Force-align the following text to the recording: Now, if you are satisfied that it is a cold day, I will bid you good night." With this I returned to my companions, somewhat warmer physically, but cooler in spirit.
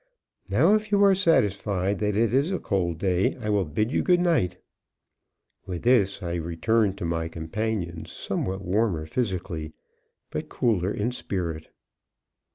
Now, 0.49 0.73
if 0.73 0.91
you 0.91 1.03
are 1.03 1.13
satisfied 1.13 1.99
that 1.99 2.15
it 2.15 2.33
is 2.33 2.51
a 2.51 2.57
cold 2.57 2.97
day, 2.97 3.35
I 3.39 3.49
will 3.49 3.65
bid 3.65 3.91
you 3.91 4.01
good 4.01 4.19
night." 4.19 4.57
With 5.67 5.83
this 5.83 6.23
I 6.23 6.33
returned 6.37 6.97
to 6.97 7.05
my 7.05 7.27
companions, 7.27 8.11
somewhat 8.11 8.63
warmer 8.65 9.05
physically, 9.05 9.73
but 10.31 10.49
cooler 10.49 10.91
in 10.91 11.11
spirit. 11.11 11.67